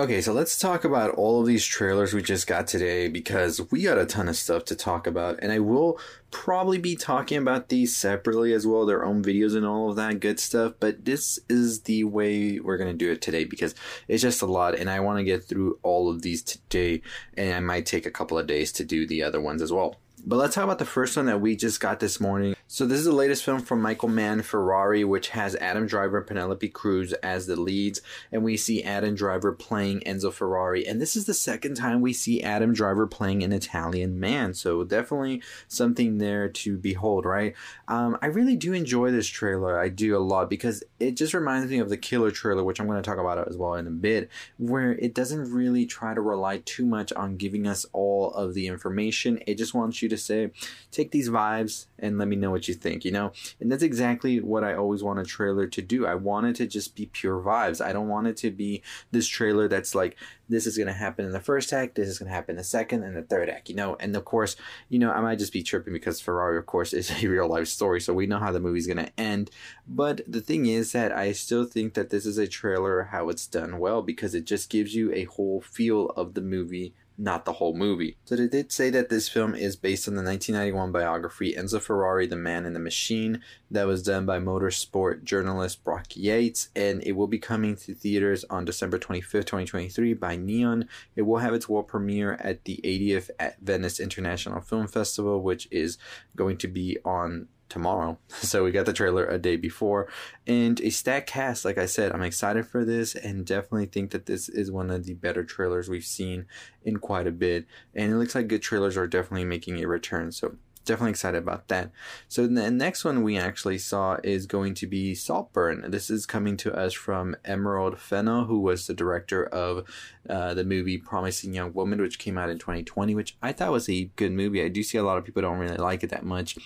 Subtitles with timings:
[0.00, 3.82] Okay, so let's talk about all of these trailers we just got today because we
[3.82, 7.68] got a ton of stuff to talk about, and I will probably be talking about
[7.68, 10.72] these separately as well, their own videos and all of that good stuff.
[10.80, 13.74] But this is the way we're gonna do it today because
[14.08, 17.02] it's just a lot, and I want to get through all of these today,
[17.36, 19.96] and I might take a couple of days to do the other ones as well.
[20.24, 22.54] But let's talk about the first one that we just got this morning.
[22.66, 26.26] So this is the latest film from Michael Mann Ferrari, which has Adam Driver and
[26.26, 28.00] Penelope Cruz as the leads,
[28.30, 30.86] and we see Adam Driver playing Enzo Ferrari.
[30.86, 34.84] And this is the second time we see Adam Driver playing an Italian man, so
[34.84, 37.54] definitely something there to behold, right?
[37.88, 39.80] Um, I really do enjoy this trailer.
[39.80, 42.86] I do a lot because it just reminds me of the Killer trailer, which I'm
[42.86, 44.28] going to talk about as well in a bit,
[44.58, 48.68] where it doesn't really try to rely too much on giving us all of the
[48.68, 49.40] information.
[49.46, 50.50] It just wants you to say,
[50.90, 53.32] take these vibes and let me know what you think, you know?
[53.60, 56.06] And that's exactly what I always want a trailer to do.
[56.06, 57.84] I want it to just be pure vibes.
[57.84, 60.16] I don't want it to be this trailer that's like,
[60.48, 62.56] this is going to happen in the first act, this is going to happen in
[62.56, 63.96] the second and the third act, you know?
[64.00, 64.56] And of course,
[64.88, 67.68] you know, I might just be tripping because Ferrari, of course, is a real life
[67.68, 69.50] story, so we know how the movie's going to end.
[69.86, 73.46] But the thing is that I still think that this is a trailer how it's
[73.46, 77.52] done well because it just gives you a whole feel of the movie not the
[77.54, 78.16] whole movie.
[78.24, 82.26] So they did say that this film is based on the 1991 biography Enzo Ferrari,
[82.26, 87.12] The Man and the Machine, that was done by motorsport journalist Brock Yates, and it
[87.12, 90.88] will be coming to theaters on December 25th, 2023 by Neon.
[91.14, 95.68] It will have its world premiere at the 80th at Venice International Film Festival, which
[95.70, 95.98] is
[96.34, 98.18] going to be on tomorrow.
[98.50, 100.08] So we got the trailer a day before
[100.44, 101.64] and a stack cast.
[101.64, 105.04] Like I said, I'm excited for this and definitely think that this is one of
[105.04, 106.46] the better trailers we've seen
[106.82, 107.66] in quite a bit.
[107.94, 110.32] And it looks like good trailers are definitely making a return.
[110.32, 111.90] So definitely excited about that.
[112.28, 115.90] So the next one we actually saw is going to be Saltburn.
[115.90, 119.88] This is coming to us from Emerald Fennell, who was the director of
[120.28, 123.88] uh, the movie Promising Young Woman, which came out in 2020, which I thought was
[123.88, 124.64] a good movie.
[124.64, 126.56] I do see a lot of people don't really like it that much.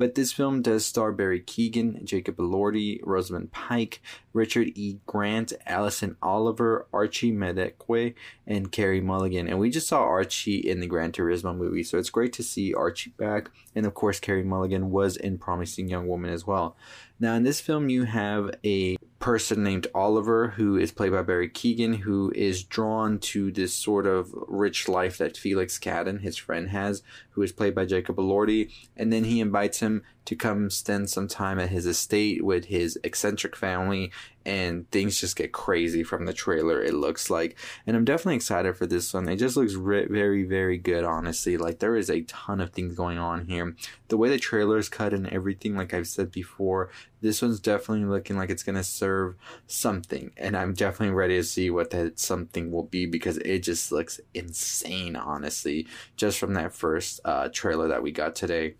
[0.00, 4.00] But this film does star Barry Keoghan, Jacob Elordi, Rosamund Pike,
[4.32, 4.96] Richard E.
[5.04, 8.14] Grant, Alison Oliver, Archie Madekwe,
[8.46, 9.46] and Carey Mulligan.
[9.46, 12.72] And we just saw Archie in the Gran Turismo movie, so it's great to see
[12.72, 13.50] Archie back.
[13.74, 16.78] And of course, Carey Mulligan was in Promising Young Woman as well.
[17.20, 21.50] Now, in this film, you have a person named Oliver, who is played by Barry
[21.50, 26.70] Keoghan, who is drawn to this sort of rich life that Felix Catton, his friend,
[26.70, 28.72] has, who is played by Jacob Elordi.
[28.96, 32.98] And then he invites him to come spend some time at his estate with his
[33.04, 34.10] eccentric family
[34.46, 37.58] and things just get crazy from the trailer it looks like.
[37.86, 39.28] And i'm definitely excited for this one.
[39.28, 41.56] It just looks re- very very good honestly.
[41.56, 43.74] Like there is a ton of things going on here.
[44.08, 46.90] The way the trailer is cut and everything like i've said before
[47.20, 49.34] this one's definitely looking like it's going to serve
[49.66, 53.92] something and i'm definitely ready to see what that something will be because it just
[53.92, 58.74] looks insane honestly just from that first uh, trailer that we got today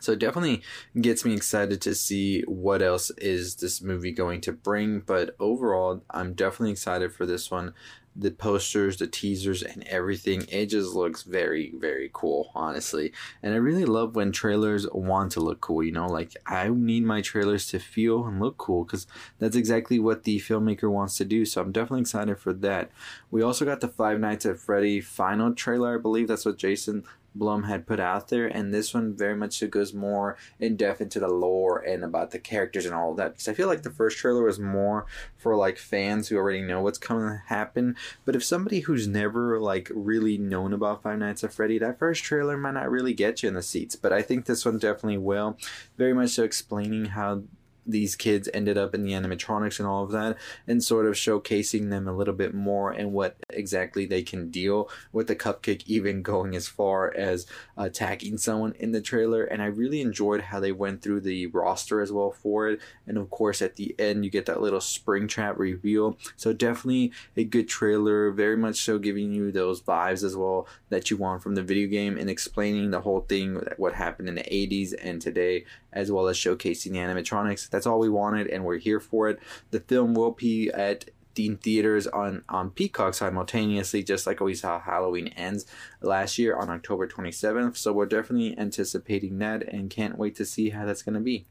[0.00, 0.62] so it definitely
[0.98, 5.00] gets me excited to see what else is this movie going to bring.
[5.00, 7.74] But overall, I'm definitely excited for this one.
[8.16, 13.12] The posters, the teasers, and everything, it just looks very, very cool, honestly.
[13.42, 17.04] And I really love when trailers want to look cool, you know, like I need
[17.04, 19.06] my trailers to feel and look cool because
[19.38, 21.44] that's exactly what the filmmaker wants to do.
[21.44, 22.90] So I'm definitely excited for that.
[23.30, 27.04] We also got the Five Nights at Freddy final trailer, I believe that's what Jason
[27.34, 31.20] Blum had put out there, and this one very much goes more in depth into
[31.20, 33.32] the lore and about the characters and all that.
[33.32, 36.80] Because I feel like the first trailer was more for like fans who already know
[36.80, 37.96] what's coming to happen.
[38.24, 42.24] But if somebody who's never like really known about Five Nights at Freddy, that first
[42.24, 43.96] trailer might not really get you in the seats.
[43.96, 45.56] But I think this one definitely will.
[45.96, 47.42] Very much so explaining how
[47.86, 50.36] these kids ended up in the animatronics and all of that,
[50.66, 54.88] and sort of showcasing them a little bit more and what exactly they can deal
[55.12, 57.46] with the cupcake, even going as far as
[57.76, 59.44] attacking someone in the trailer.
[59.44, 62.80] And I really enjoyed how they went through the roster as well for it.
[63.06, 66.16] And of course, at the end, you get that little Springtrap reveal.
[66.36, 71.10] So, definitely a good trailer, very much so giving you those vibes as well that
[71.10, 74.42] you want from the video game and explaining the whole thing, what happened in the
[74.42, 77.69] 80s and today, as well as showcasing the animatronics.
[77.70, 79.38] That's all we wanted, and we're here for it.
[79.70, 84.80] The film will be at in theaters on on Peacock simultaneously, just like we saw
[84.80, 85.64] Halloween Ends
[86.00, 87.76] last year on October 27th.
[87.76, 91.46] So we're definitely anticipating that and can't wait to see how that's going to be.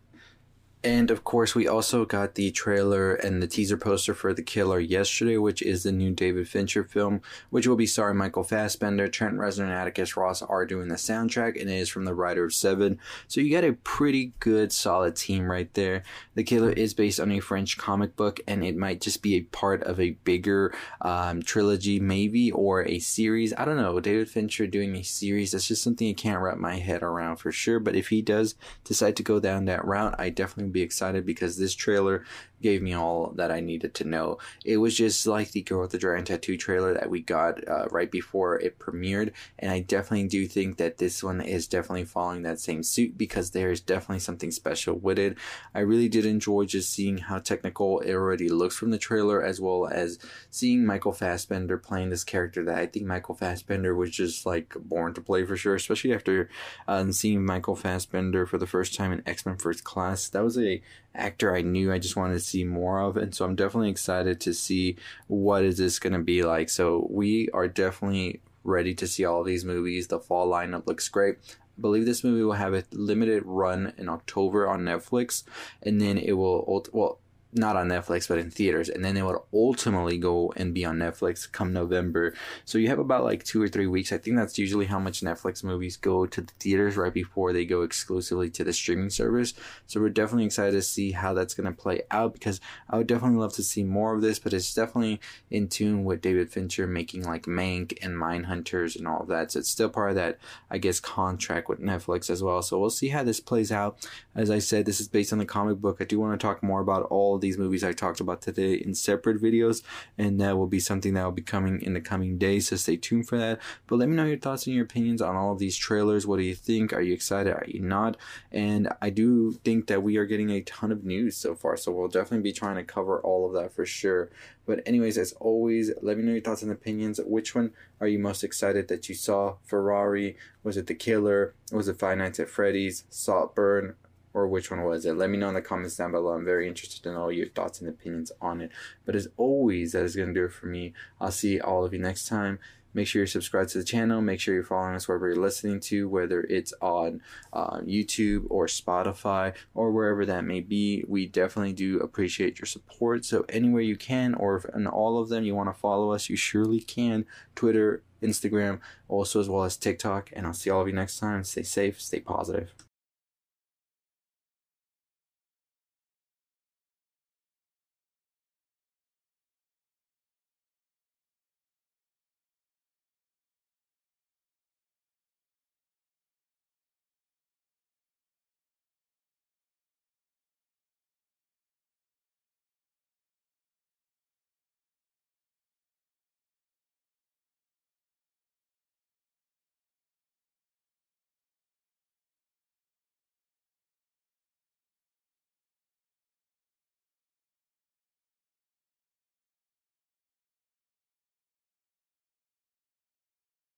[0.82, 4.80] And of course, we also got the trailer and the teaser poster for The Killer
[4.80, 9.36] yesterday, which is the new David Fincher film, which will be starring Michael Fassbender, Trent
[9.36, 12.54] Reznor, and Atticus Ross are doing the soundtrack, and it is from the writer of
[12.54, 12.98] Seven.
[13.28, 16.04] So you got a pretty good, solid team right there.
[16.36, 19.42] The Killer is based on a French comic book, and it might just be a
[19.42, 23.54] part of a bigger um, trilogy, maybe, or a series.
[23.58, 24.00] I don't know.
[24.00, 27.52] David Fincher doing a series, that's just something I can't wrap my head around for
[27.52, 27.82] sure.
[27.82, 28.56] But if he does
[28.86, 32.26] decide to go down that route, I definitely be excited because this trailer
[32.62, 34.38] gave me all that I needed to know.
[34.66, 37.88] It was just like the Girl with the Dragon Tattoo trailer that we got uh,
[37.90, 42.44] right before it premiered, and I definitely do think that this one is definitely following
[42.44, 45.38] that same suit because there is definitely something special with it.
[45.74, 49.60] I really did enjoy just seeing how technical it already looks from the trailer, as
[49.62, 50.20] well as
[50.50, 55.14] seeing Michael Fassbender playing this character that I think Michael Fassbender was just like born
[55.14, 56.50] to play for sure, especially after
[56.88, 60.30] um, seeing Michael Fassbender for the first time in X Men First Class.
[60.30, 60.82] That was a
[61.16, 64.40] actor I knew I just wanted to see more of, and so I'm definitely excited
[64.42, 64.98] to see
[65.28, 66.70] what is this going to be like.
[66.70, 70.08] So we are definitely ready to see all these movies.
[70.08, 71.36] The fall lineup looks great.
[71.48, 75.44] I believe this movie will have a limited run in October on Netflix,
[75.82, 77.20] and then it will well
[77.52, 80.98] not on Netflix, but in theaters, and then it would ultimately go and be on
[80.98, 82.34] Netflix come November.
[82.66, 84.12] So you have about like two or three weeks.
[84.12, 87.66] I think that's usually how much Netflix movies go to the theaters right before they
[87.66, 89.56] go exclusively to the streaming service.
[89.88, 93.08] So we're definitely excited to see how that's going to play out because I would
[93.08, 95.20] definitely love to see more of this, but it's definitely
[95.50, 99.52] in tune with David Fincher making like Mank and Mindhunters and all of that.
[99.52, 100.38] So it's still part of that,
[100.70, 102.62] I guess, contract with Netflix as well.
[102.62, 104.08] So we'll see how this plays out.
[104.36, 105.98] As I said, this is based on the comic book.
[106.00, 108.94] I do want to talk more about all these movies I talked about today in
[108.94, 109.82] separate videos,
[110.18, 112.68] and that will be something that will be coming in the coming days.
[112.70, 113.60] So stay tuned for that.
[113.88, 116.28] But let me know your thoughts and your opinions on all of these trailers.
[116.28, 116.94] What do you think?
[116.94, 117.54] Are you excited?
[117.54, 118.18] Are you not?
[118.52, 121.92] And I do think that we are getting a ton of news so far, so
[121.92, 124.30] we'll definitely be trying to cover all of that for sure.
[124.66, 127.20] But anyways, as always, let me know your thoughts and opinions.
[127.26, 129.56] Which one are you most excited that you saw?
[129.66, 130.38] Ferrari?
[130.64, 131.56] Was it The Killer?
[131.72, 133.04] Was it Five Nights at Freddy's?
[133.10, 133.96] Saltburn?
[134.34, 135.14] Or which one was it?
[135.14, 136.34] Let me know in the comments down below.
[136.34, 138.72] I'm very interested to know your thoughts and opinions on it.
[139.06, 140.94] But as always, that is going to do it for me.
[141.20, 142.60] I'll see all of you next time.
[142.94, 144.22] Make sure you're subscribed to the channel.
[144.22, 147.22] Make sure you're following us wherever you're listening to, whether it's on
[147.54, 151.04] uh, YouTube or Spotify or wherever that may be.
[151.08, 153.26] We definitely do appreciate your support.
[153.26, 156.30] So, anywhere you can, or if in all of them you want to follow us,
[156.30, 157.26] you surely can.
[157.56, 160.32] Twitter, Instagram, also as well as TikTok.
[160.34, 161.44] And I'll see all of you next time.
[161.44, 162.89] Stay safe, stay positive.